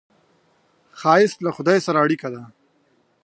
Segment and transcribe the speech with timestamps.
[0.99, 2.43] ښایست له خدای سره اړیکه ده